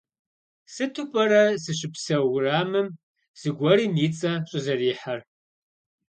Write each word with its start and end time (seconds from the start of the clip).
Сыту 0.73 1.03
пӏэрэ 1.11 1.43
сыщыпсэу 1.63 2.25
уэрамым 2.33 2.87
зыгуэрым 3.39 3.93
и 4.05 4.07
цӏэ 4.17 4.33
щӏызэрихьэр? 4.49 5.19